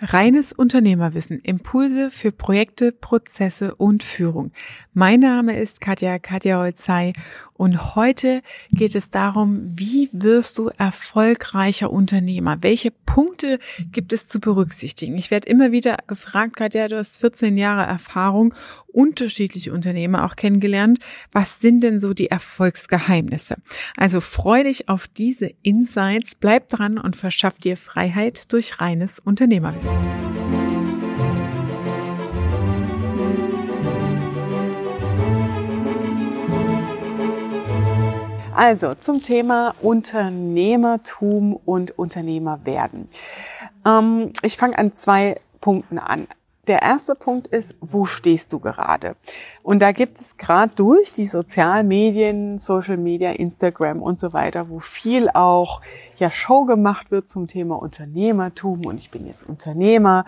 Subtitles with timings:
[0.00, 4.52] Reines Unternehmerwissen, Impulse für Projekte, Prozesse und Führung.
[4.94, 7.14] Mein Name ist Katja, Katja Holzei
[7.54, 12.58] und heute geht es darum, wie wirst du erfolgreicher Unternehmer?
[12.60, 13.58] Welche Punkte
[13.90, 15.18] gibt es zu berücksichtigen?
[15.18, 18.54] Ich werde immer wieder gefragt, Katja, du hast 14 Jahre Erfahrung,
[18.98, 20.98] unterschiedliche Unternehmer auch kennengelernt.
[21.30, 23.54] Was sind denn so die Erfolgsgeheimnisse?
[23.96, 29.96] Also freu dich auf diese Insights, bleib dran und verschaff dir Freiheit durch reines Unternehmerwissen.
[38.52, 43.08] Also zum Thema Unternehmertum und Unternehmerwerden.
[43.86, 46.26] Ähm, ich fange an zwei Punkten an.
[46.68, 49.16] Der erste Punkt ist, wo stehst du gerade?
[49.62, 54.68] Und da gibt es gerade durch die sozialen Medien, Social Media, Instagram und so weiter,
[54.68, 55.80] wo viel auch
[56.18, 60.26] ja Show gemacht wird zum Thema Unternehmertum und ich bin jetzt Unternehmer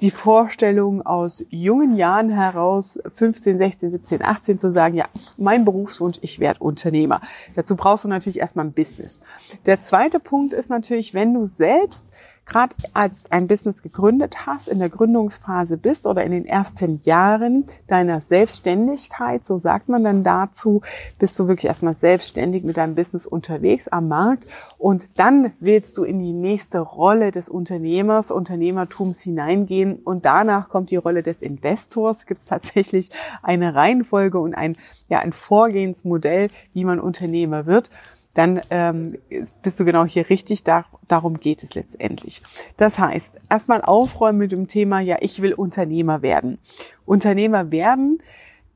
[0.00, 5.06] die Vorstellung aus jungen Jahren heraus, 15, 16, 17, 18 zu sagen, ja,
[5.38, 7.20] mein Berufswunsch, ich werde Unternehmer.
[7.54, 9.22] Dazu brauchst du natürlich erstmal ein Business.
[9.64, 12.12] Der zweite Punkt ist natürlich, wenn du selbst
[12.46, 17.64] gerade als ein Business gegründet hast, in der Gründungsphase bist oder in den ersten Jahren
[17.88, 20.80] deiner Selbstständigkeit, so sagt man dann dazu,
[21.18, 24.46] bist du wirklich erstmal selbstständig mit deinem Business unterwegs am Markt
[24.78, 30.90] und dann willst du in die nächste Rolle des Unternehmers, Unternehmertums hineingehen und danach kommt
[30.90, 32.26] die Rolle des Investors.
[32.26, 33.10] Gibt es tatsächlich
[33.42, 34.76] eine Reihenfolge und ein,
[35.08, 37.90] ja, ein Vorgehensmodell, wie man Unternehmer wird
[38.36, 39.16] dann ähm,
[39.62, 40.62] bist du genau hier richtig.
[40.62, 42.42] Da, darum geht es letztendlich.
[42.76, 46.58] Das heißt, erstmal aufräumen mit dem Thema, ja, ich will Unternehmer werden.
[47.06, 48.18] Unternehmer werden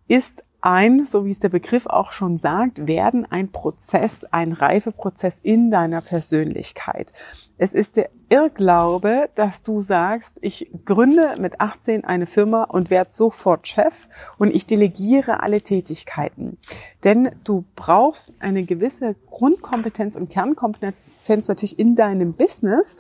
[0.09, 5.39] ist ein, so wie es der Begriff auch schon sagt, werden ein Prozess, ein Reifeprozess
[5.43, 7.13] in deiner Persönlichkeit.
[7.59, 13.11] Es ist der Irrglaube, dass du sagst, ich gründe mit 18 eine Firma und werde
[13.13, 16.57] sofort Chef und ich delegiere alle Tätigkeiten.
[17.03, 22.99] Denn du brauchst eine gewisse Grundkompetenz und Kernkompetenz natürlich in deinem Business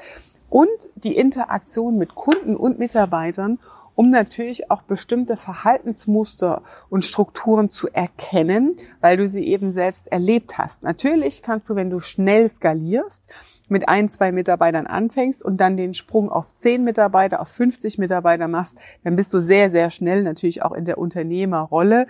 [0.49, 3.61] und die Interaktion mit Kunden und Mitarbeitern,
[3.95, 10.59] um natürlich auch bestimmte Verhaltensmuster und Strukturen zu erkennen, weil du sie eben selbst erlebt
[10.59, 10.83] hast.
[10.83, 13.29] Natürlich kannst du, wenn du schnell skalierst,
[13.71, 18.49] mit ein, zwei Mitarbeitern anfängst und dann den Sprung auf zehn Mitarbeiter, auf 50 Mitarbeiter
[18.49, 22.07] machst, dann bist du sehr, sehr schnell natürlich auch in der Unternehmerrolle.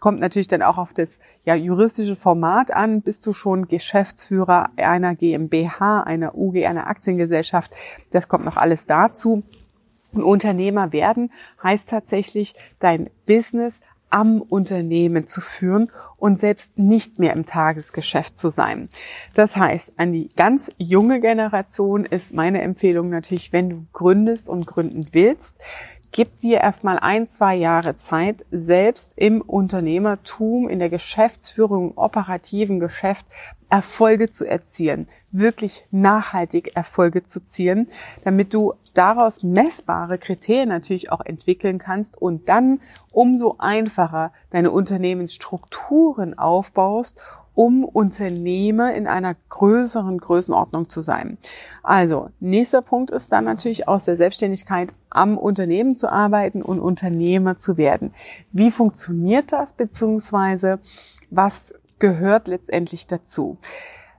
[0.00, 3.00] Kommt natürlich dann auch auf das ja, juristische Format an.
[3.00, 7.72] Bist du schon Geschäftsführer einer GmbH, einer UG, einer Aktiengesellschaft?
[8.10, 9.44] Das kommt noch alles dazu.
[10.12, 11.32] Und Unternehmer werden
[11.62, 13.80] heißt tatsächlich, dein Business
[14.14, 18.88] am Unternehmen zu führen und selbst nicht mehr im Tagesgeschäft zu sein.
[19.34, 24.68] Das heißt, an die ganz junge Generation ist meine Empfehlung natürlich, wenn du gründest und
[24.68, 25.58] gründen willst,
[26.12, 32.78] gib dir erstmal ein, zwei Jahre Zeit, selbst im Unternehmertum, in der Geschäftsführung, im operativen
[32.78, 33.26] Geschäft
[33.68, 37.88] Erfolge zu erzielen, wirklich nachhaltig Erfolge zu zielen,
[38.22, 42.80] damit du daraus messbare Kriterien natürlich auch entwickeln kannst und dann
[43.10, 47.20] umso einfacher deine Unternehmensstrukturen aufbaust
[47.54, 51.38] um Unternehmer in einer größeren Größenordnung zu sein.
[51.82, 57.56] Also, nächster Punkt ist dann natürlich aus der Selbstständigkeit am Unternehmen zu arbeiten und Unternehmer
[57.58, 58.12] zu werden.
[58.52, 60.80] Wie funktioniert das, beziehungsweise
[61.30, 63.56] was gehört letztendlich dazu?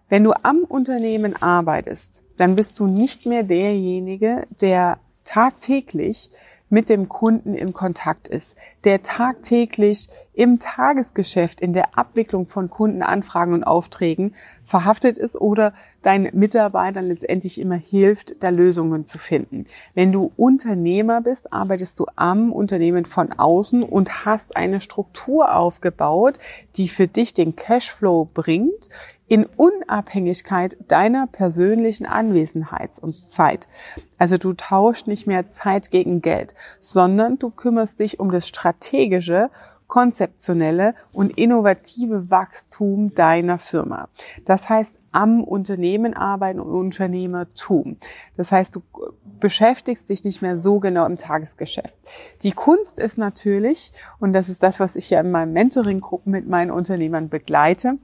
[0.09, 6.29] Wenn du am Unternehmen arbeitest, dann bist du nicht mehr derjenige, der tagtäglich
[6.69, 13.53] mit dem Kunden im Kontakt ist, der tagtäglich im Tagesgeschäft, in der Abwicklung von Kundenanfragen
[13.53, 19.65] und Aufträgen verhaftet ist oder deinen Mitarbeitern letztendlich immer hilft, da Lösungen zu finden.
[19.93, 26.39] Wenn du Unternehmer bist, arbeitest du am Unternehmen von außen und hast eine Struktur aufgebaut,
[26.75, 28.89] die für dich den Cashflow bringt,
[29.27, 33.67] in Unabhängigkeit deiner persönlichen Anwesenheit und Zeit.
[34.19, 39.49] Also du tauschst nicht mehr Zeit gegen Geld, sondern du kümmerst dich um das strategische,
[39.87, 44.09] konzeptionelle und innovative Wachstum deiner Firma.
[44.45, 47.97] Das heißt, am Unternehmen arbeiten und Unternehmertum.
[48.35, 48.81] Das heißt, du
[49.39, 51.97] beschäftigst dich nicht mehr so genau im Tagesgeschäft.
[52.43, 56.47] Die Kunst ist natürlich, und das ist das, was ich ja in meinen Mentoring-Gruppen mit
[56.47, 57.97] meinen Unternehmern begleite,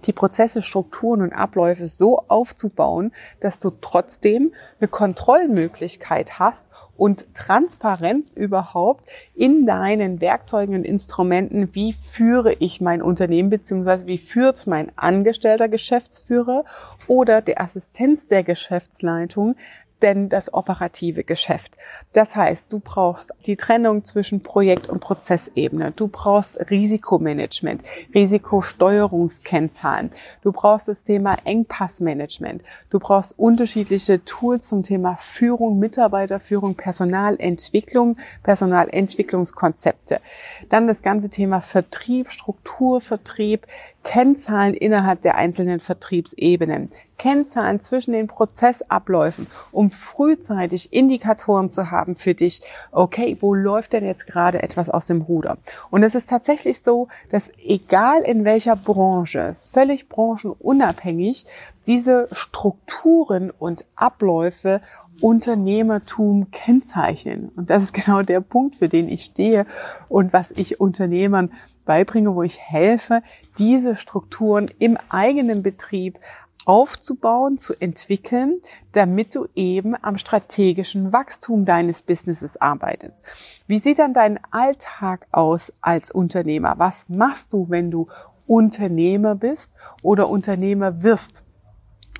[0.00, 8.32] die Prozesse, Strukturen und Abläufe so aufzubauen, dass du trotzdem eine Kontrollmöglichkeit hast und Transparenz
[8.36, 14.90] überhaupt in deinen Werkzeugen und Instrumenten, wie führe ich mein Unternehmen beziehungsweise wie führt mein
[14.96, 16.64] angestellter Geschäftsführer
[17.06, 19.54] oder der Assistenz der Geschäftsleitung
[20.02, 21.76] denn das operative Geschäft.
[22.12, 25.92] Das heißt, du brauchst die Trennung zwischen Projekt- und Prozessebene.
[25.92, 27.82] Du brauchst Risikomanagement,
[28.14, 30.10] Risikosteuerungskennzahlen.
[30.42, 32.62] Du brauchst das Thema Engpassmanagement.
[32.90, 40.20] Du brauchst unterschiedliche Tools zum Thema Führung, Mitarbeiterführung, Personalentwicklung, Personalentwicklungskonzepte.
[40.68, 43.66] Dann das ganze Thema Vertrieb, Strukturvertrieb,
[44.08, 46.88] Kennzahlen innerhalb der einzelnen Vertriebsebenen,
[47.18, 54.06] Kennzahlen zwischen den Prozessabläufen, um frühzeitig Indikatoren zu haben für dich, okay, wo läuft denn
[54.06, 55.58] jetzt gerade etwas aus dem Ruder?
[55.90, 61.44] Und es ist tatsächlich so, dass egal in welcher Branche, völlig branchenunabhängig,
[61.86, 64.80] diese Strukturen und Abläufe
[65.20, 67.50] Unternehmertum kennzeichnen.
[67.56, 69.66] Und das ist genau der Punkt, für den ich stehe
[70.08, 71.50] und was ich Unternehmern
[71.88, 73.22] beibringe, wo ich helfe,
[73.56, 76.20] diese Strukturen im eigenen Betrieb
[76.66, 78.60] aufzubauen, zu entwickeln,
[78.92, 83.24] damit du eben am strategischen Wachstum deines Businesses arbeitest.
[83.66, 86.74] Wie sieht dann dein Alltag aus als Unternehmer?
[86.76, 88.08] Was machst du, wenn du
[88.46, 91.42] Unternehmer bist oder Unternehmer wirst?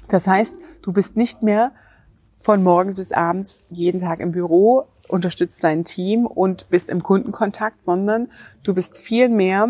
[0.09, 1.73] Das heißt, du bist nicht mehr
[2.41, 7.83] von morgens bis abends jeden Tag im Büro, unterstützt dein Team und bist im Kundenkontakt,
[7.83, 8.29] sondern
[8.63, 9.69] du bist viel mehr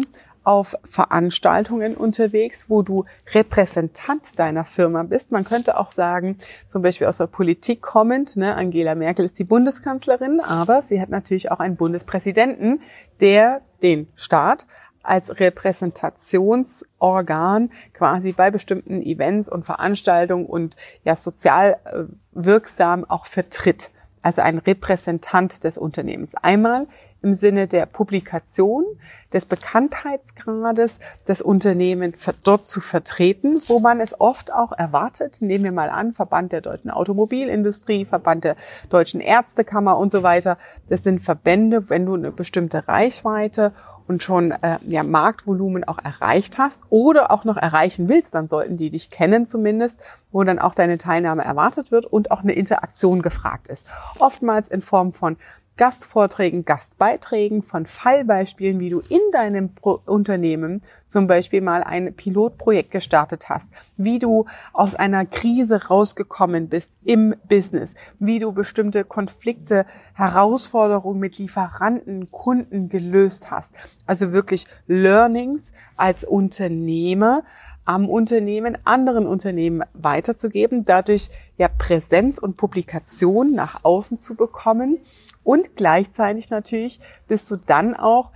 [0.49, 3.05] auf Veranstaltungen unterwegs, wo du
[3.35, 5.31] Repräsentant deiner Firma bist.
[5.31, 9.45] Man könnte auch sagen, zum Beispiel aus der Politik kommend, ne, Angela Merkel ist die
[9.45, 12.81] Bundeskanzlerin, aber sie hat natürlich auch einen Bundespräsidenten,
[13.21, 14.67] der den Staat
[15.03, 23.91] als Repräsentationsorgan quasi bei bestimmten Events und Veranstaltungen und ja sozial äh, wirksam auch vertritt.
[24.23, 26.35] Also ein Repräsentant des Unternehmens.
[26.35, 26.87] Einmal
[27.23, 28.85] im Sinne der Publikation,
[29.33, 35.39] des Bekanntheitsgrades des Unternehmens dort zu vertreten, wo man es oft auch erwartet.
[35.41, 38.57] Nehmen wir mal an, Verband der deutschen Automobilindustrie, Verband der
[38.89, 40.57] deutschen Ärztekammer und so weiter.
[40.89, 43.73] Das sind Verbände, wenn du eine bestimmte Reichweite
[44.09, 48.77] und schon äh, ja, Marktvolumen auch erreicht hast oder auch noch erreichen willst, dann sollten
[48.77, 50.01] die dich kennen zumindest,
[50.33, 53.89] wo dann auch deine Teilnahme erwartet wird und auch eine Interaktion gefragt ist.
[54.19, 55.37] Oftmals in Form von
[55.79, 62.91] Gastvorträgen, Gastbeiträgen, von Fallbeispielen, wie du in deinem Pro Unternehmen zum Beispiel mal ein Pilotprojekt
[62.91, 69.87] gestartet hast, wie du aus einer Krise rausgekommen bist im Business, wie du bestimmte Konflikte,
[70.15, 73.73] Herausforderungen mit Lieferanten, Kunden gelöst hast.
[74.05, 77.45] Also wirklich Learnings als Unternehmer
[77.89, 84.99] am Unternehmen, anderen Unternehmen weiterzugeben, dadurch ja Präsenz und Publikation nach außen zu bekommen
[85.43, 88.31] und gleichzeitig natürlich bist du dann auch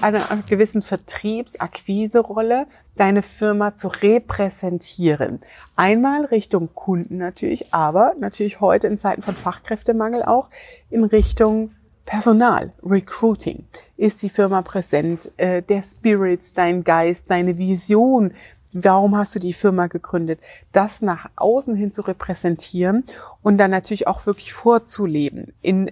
[0.00, 2.66] einer gewissen Vertriebsakquise-Rolle,
[2.96, 5.38] deine Firma zu repräsentieren.
[5.76, 10.50] Einmal Richtung Kunden natürlich, aber natürlich heute in Zeiten von Fachkräftemangel auch
[10.90, 11.70] in Richtung
[12.06, 13.66] Personal, Recruiting.
[13.96, 15.30] Ist die Firma präsent?
[15.36, 18.32] Äh, der Spirit, dein Geist, deine Vision,
[18.72, 20.40] Warum hast du die Firma gegründet?
[20.72, 23.04] Das nach außen hin zu repräsentieren
[23.42, 25.90] und dann natürlich auch wirklich vorzuleben in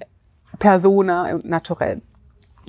[0.58, 2.02] persona und naturell.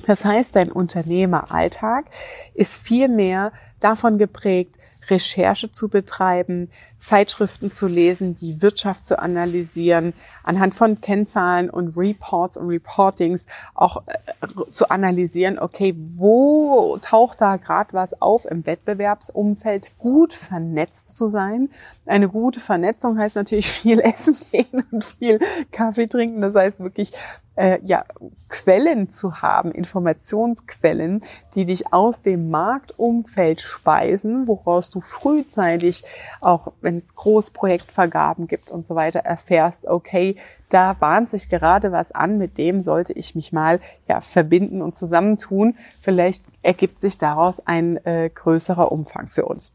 [0.06, 2.06] Das heißt, dein Unternehmeralltag
[2.54, 4.76] ist viel mehr davon geprägt,
[5.08, 6.70] Recherche zu betreiben,
[7.02, 10.12] Zeitschriften zu lesen, die Wirtschaft zu analysieren,
[10.42, 17.56] anhand von Kennzahlen und Reports und Reportings auch äh, zu analysieren, okay, wo taucht da
[17.56, 21.70] gerade was auf im Wettbewerbsumfeld, gut vernetzt zu sein.
[22.06, 25.38] Eine gute Vernetzung heißt natürlich viel essen gehen und viel
[25.72, 26.40] Kaffee trinken.
[26.40, 27.12] Das heißt wirklich
[27.60, 28.04] äh, ja,
[28.48, 31.20] Quellen zu haben, Informationsquellen,
[31.54, 36.02] die dich aus dem Marktumfeld speisen, woraus du frühzeitig,
[36.40, 40.36] auch wenn es Großprojektvergaben gibt und so weiter, erfährst, okay,
[40.70, 44.96] da bahnt sich gerade was an, mit dem sollte ich mich mal ja, verbinden und
[44.96, 45.76] zusammentun.
[46.00, 49.72] Vielleicht ergibt sich daraus ein äh, größerer Umfang für uns.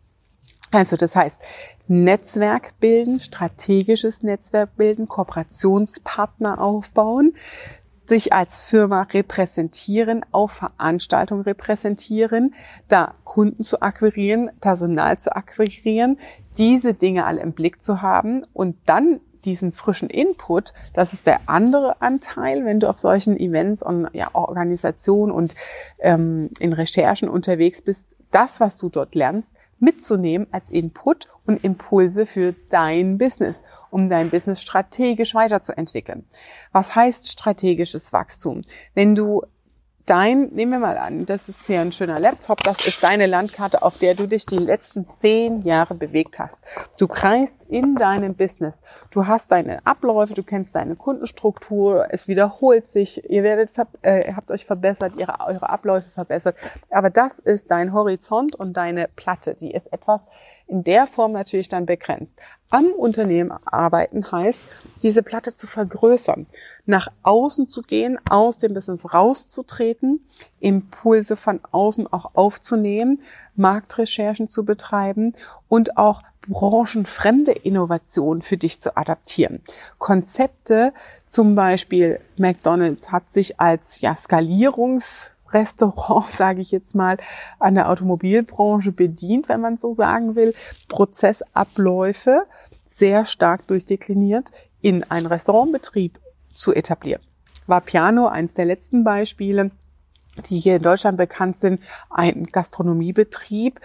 [0.71, 1.41] Also das heißt,
[1.87, 7.33] Netzwerk bilden, strategisches Netzwerk bilden, Kooperationspartner aufbauen,
[8.07, 12.53] sich als Firma repräsentieren, auf Veranstaltungen repräsentieren,
[12.87, 16.19] da Kunden zu akquirieren, Personal zu akquirieren,
[16.57, 21.41] diese Dinge alle im Blick zu haben und dann diesen frischen Input, das ist der
[21.45, 25.53] andere Anteil, wenn du auf solchen Events und ja, Organisationen und
[25.99, 32.25] ähm, in Recherchen unterwegs bist, das, was du dort lernst, mitzunehmen als Input und Impulse
[32.25, 36.25] für dein Business, um dein Business strategisch weiterzuentwickeln.
[36.71, 38.61] Was heißt strategisches Wachstum?
[38.93, 39.43] Wenn du
[40.05, 43.81] dein, nehmen wir mal an, das ist hier ein schöner Laptop, das ist deine Landkarte,
[43.81, 46.63] auf der du dich die letzten zehn Jahre bewegt hast.
[46.97, 48.81] Du kreist in deinem Business.
[49.11, 53.71] Du hast deine Abläufe, du kennst deine Kundenstruktur, es wiederholt sich, ihr werdet,
[54.01, 56.55] äh, habt euch verbessert, ihre, eure Abläufe verbessert.
[56.89, 59.55] Aber das ist dein Horizont und deine Platte.
[59.55, 60.21] Die ist etwas,
[60.67, 62.37] in der Form natürlich dann begrenzt.
[62.71, 64.63] Am Unternehmen arbeiten heißt,
[65.03, 66.47] diese Platte zu vergrößern,
[66.85, 70.25] nach außen zu gehen, aus dem Business rauszutreten,
[70.59, 73.19] Impulse von außen auch aufzunehmen,
[73.55, 75.33] Marktrecherchen zu betreiben
[75.67, 79.61] und auch branchenfremde Innovationen für dich zu adaptieren.
[79.97, 80.93] Konzepte,
[81.27, 87.17] zum Beispiel McDonald's hat sich als ja, Skalierungs Restaurant, sage ich jetzt mal,
[87.59, 90.53] an der Automobilbranche bedient, wenn man so sagen will,
[90.87, 92.45] Prozessabläufe
[92.87, 97.21] sehr stark durchdekliniert in einen Restaurantbetrieb zu etablieren.
[97.67, 99.71] War Piano eins der letzten Beispiele,
[100.49, 103.79] die hier in Deutschland bekannt sind, ein Gastronomiebetrieb,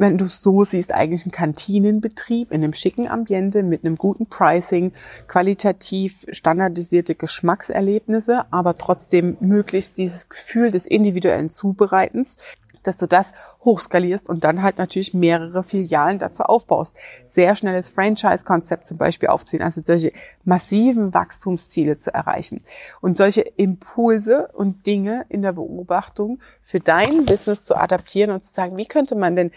[0.00, 4.92] wenn du so siehst, eigentlich ein Kantinenbetrieb in einem schicken Ambiente mit einem guten Pricing,
[5.28, 12.38] qualitativ standardisierte Geschmackserlebnisse, aber trotzdem möglichst dieses Gefühl des individuellen Zubereitens,
[12.82, 13.32] dass du das
[13.64, 16.96] hochskalierst und dann halt natürlich mehrere Filialen dazu aufbaust.
[17.26, 20.12] Sehr schnelles Franchise-Konzept zum Beispiel aufziehen, also solche
[20.44, 22.62] massiven Wachstumsziele zu erreichen.
[23.00, 28.52] Und solche Impulse und Dinge in der Beobachtung für dein Business zu adaptieren und zu
[28.52, 29.50] sagen, wie könnte man denn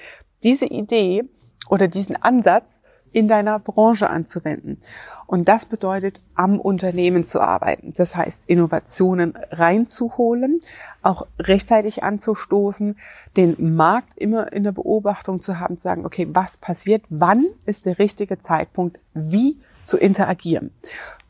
[0.44, 1.24] diese Idee
[1.70, 2.84] oder diesen Ansatz
[3.14, 4.82] in deiner Branche anzuwenden.
[5.28, 7.94] Und das bedeutet, am Unternehmen zu arbeiten.
[7.96, 10.62] Das heißt, Innovationen reinzuholen,
[11.02, 12.98] auch rechtzeitig anzustoßen,
[13.38, 17.86] den Markt immer in der Beobachtung zu haben, zu sagen, okay, was passiert, wann ist
[17.86, 20.72] der richtige Zeitpunkt, wie zu interagieren.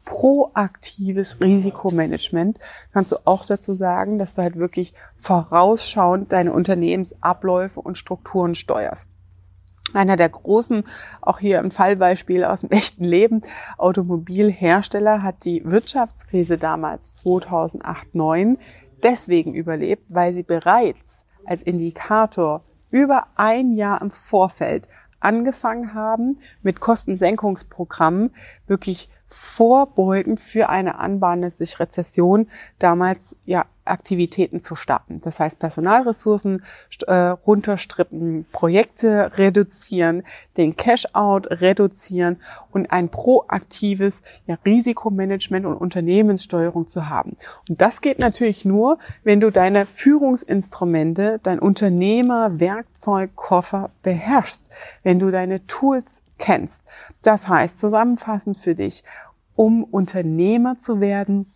[0.05, 2.59] Proaktives Risikomanagement
[2.93, 9.09] kannst du auch dazu sagen, dass du halt wirklich vorausschauend deine Unternehmensabläufe und Strukturen steuerst.
[9.93, 10.83] Einer der großen,
[11.21, 13.41] auch hier ein Fallbeispiel aus dem echten Leben,
[13.77, 18.57] Automobilhersteller hat die Wirtschaftskrise damals 2008-9
[19.03, 24.87] deswegen überlebt, weil sie bereits als Indikator über ein Jahr im Vorfeld
[25.19, 28.33] angefangen haben, mit Kostensenkungsprogrammen
[28.67, 32.47] wirklich vorbeugen für eine anbahnende Rezession
[32.79, 35.19] damals ja Aktivitäten zu starten.
[35.21, 36.63] Das heißt Personalressourcen
[37.07, 40.23] äh, runterstrippen, Projekte reduzieren,
[40.55, 42.37] den Cash-out reduzieren
[42.71, 47.35] und ein proaktives ja, Risikomanagement und Unternehmenssteuerung zu haben.
[47.69, 54.63] Und das geht natürlich nur, wenn du deine Führungsinstrumente, dein Unternehmer, Werkzeugkoffer beherrschst,
[55.03, 56.83] wenn du deine Tools kennst.
[57.21, 59.03] Das heißt zusammenfassend für dich,
[59.55, 61.51] um Unternehmer zu werden,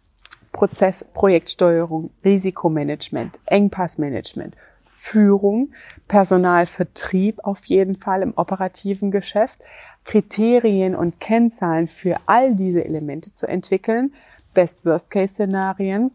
[0.52, 4.56] Prozess, Projektsteuerung, Risikomanagement, Engpassmanagement,
[4.86, 5.72] Führung,
[6.08, 9.60] Personalvertrieb auf jeden Fall im operativen Geschäft,
[10.04, 14.14] Kriterien und Kennzahlen für all diese Elemente zu entwickeln,
[14.56, 16.12] Best-Worst-Case-Szenarien,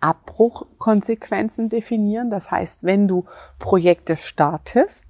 [0.00, 2.30] Abbruchkonsequenzen definieren.
[2.30, 3.26] Das heißt, wenn du
[3.58, 5.08] Projekte startest,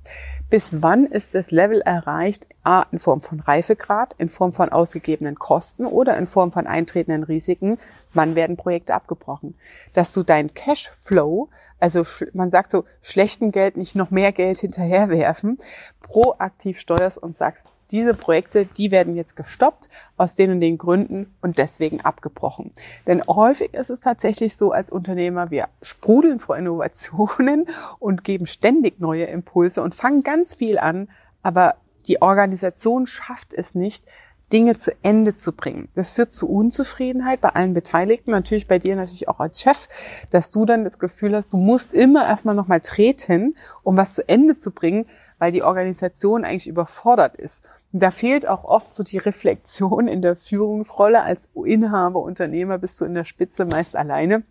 [0.55, 5.35] bis wann ist das Level erreicht, a, in Form von Reifegrad, in Form von ausgegebenen
[5.35, 7.77] Kosten oder in Form von eintretenden Risiken,
[8.13, 9.57] wann werden Projekte abgebrochen.
[9.95, 11.49] Dass du dein Cashflow,
[11.81, 15.59] also man sagt so, schlechten Geld nicht noch mehr Geld hinterherwerfen,
[16.01, 21.35] proaktiv steuerst und sagst, diese Projekte, die werden jetzt gestoppt aus den und den Gründen
[21.41, 22.73] und deswegen abgebrochen.
[23.07, 27.67] Denn häufig ist es tatsächlich so als Unternehmer, wir sprudeln vor Innovationen
[27.99, 31.09] und geben ständig neue Impulse und fangen ganz viel an,
[31.43, 31.77] aber
[32.07, 34.05] die Organisation schafft es nicht,
[34.53, 35.89] Dinge zu Ende zu bringen.
[35.95, 39.89] Das führt zu Unzufriedenheit bei allen Beteiligten, natürlich bei dir natürlich auch als Chef,
[40.31, 44.29] dass du dann das Gefühl hast, du musst immer erstmal nochmal treten, um was zu
[44.29, 45.07] Ende zu bringen,
[45.45, 47.69] weil die Organisation eigentlich überfordert ist.
[47.93, 51.23] Da fehlt auch oft so die Reflexion in der Führungsrolle.
[51.23, 54.43] Als Inhaber, Unternehmer bist du in der Spitze meist alleine.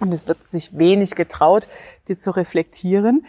[0.00, 1.68] Und es wird sich wenig getraut,
[2.08, 3.24] dir zu reflektieren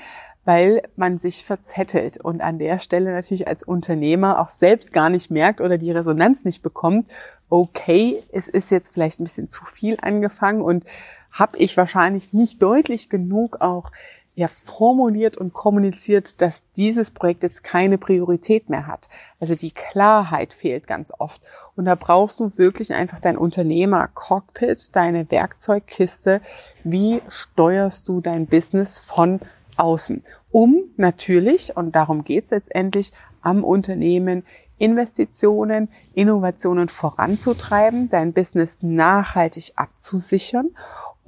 [0.45, 5.29] weil man sich verzettelt und an der Stelle natürlich als Unternehmer auch selbst gar nicht
[5.29, 7.11] merkt oder die Resonanz nicht bekommt,
[7.49, 10.85] okay, es ist jetzt vielleicht ein bisschen zu viel angefangen und
[11.31, 13.91] habe ich wahrscheinlich nicht deutlich genug auch
[14.39, 19.09] ja formuliert und kommuniziert, dass dieses Projekt jetzt keine Priorität mehr hat.
[19.39, 21.41] Also die Klarheit fehlt ganz oft.
[21.75, 26.41] Und da brauchst du wirklich einfach dein Unternehmer-Cockpit, deine Werkzeugkiste.
[26.83, 29.39] Wie steuerst du dein Business von
[29.77, 30.23] außen?
[30.51, 34.43] um natürlich, und darum geht es letztendlich, am Unternehmen
[34.77, 40.69] Investitionen, Innovationen voranzutreiben, dein Business nachhaltig abzusichern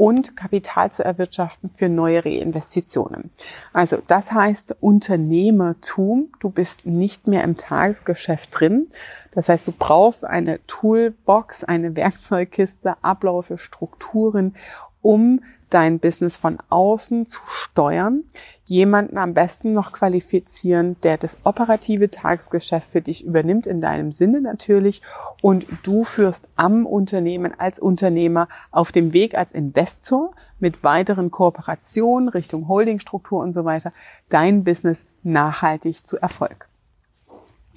[0.02, 3.30] und Kapital zu erwirtschaften für neue Reinvestitionen.
[3.72, 6.32] Also das heißt Unternehmertum.
[6.40, 8.88] Du bist nicht mehr im Tagesgeschäft drin.
[9.30, 14.56] Das heißt, du brauchst eine Toolbox, eine Werkzeugkiste, Abläufe, Strukturen,
[15.04, 18.24] um dein Business von außen zu steuern,
[18.72, 24.40] jemanden am besten noch qualifizieren, der das operative Tagesgeschäft für dich übernimmt, in deinem Sinne
[24.40, 25.02] natürlich,
[25.42, 32.30] und du führst am Unternehmen als Unternehmer auf dem Weg als Investor mit weiteren Kooperationen
[32.30, 33.92] Richtung Holdingstruktur und so weiter
[34.30, 36.70] dein Business nachhaltig zu Erfolg.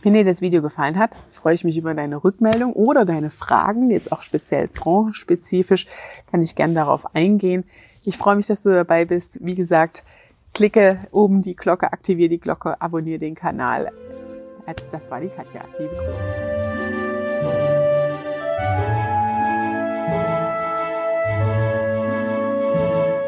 [0.04, 3.90] Wenn dir das Video gefallen hat, freue ich mich über deine Rückmeldung oder deine Fragen,
[3.90, 5.88] jetzt auch speziell branchenspezifisch,
[6.30, 7.64] kann ich gerne darauf eingehen.
[8.04, 9.44] Ich freue mich, dass du dabei bist.
[9.44, 10.04] Wie gesagt,
[10.54, 13.92] klicke oben die Glocke, aktiviere die Glocke, abonniere den Kanal.
[14.92, 15.62] Das war die Katja.
[15.78, 16.73] Liebe Grüße.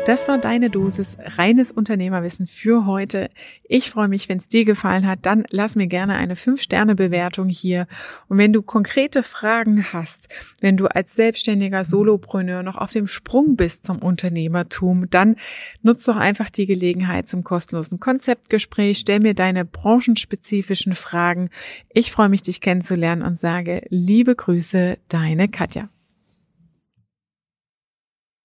[0.07, 3.29] Das war deine Dosis reines Unternehmerwissen für heute.
[3.65, 7.89] Ich freue mich, wenn es dir gefallen hat, dann lass mir gerne eine 5-Sterne-Bewertung hier.
[8.29, 10.29] Und wenn du konkrete Fragen hast,
[10.61, 15.35] wenn du als selbstständiger Solopreneur noch auf dem Sprung bist zum Unternehmertum, dann
[15.83, 18.99] nutz doch einfach die Gelegenheit zum kostenlosen Konzeptgespräch.
[18.99, 21.51] Stell mir deine branchenspezifischen Fragen.
[21.93, 25.89] Ich freue mich, dich kennenzulernen und sage liebe Grüße, deine Katja.